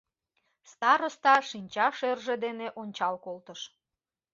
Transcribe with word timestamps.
Староста 0.71 1.35
шинча 1.49 1.87
шӧржӧ 1.97 2.35
дене 2.45 2.67
ончал 2.81 3.15
колтыш. 3.25 3.61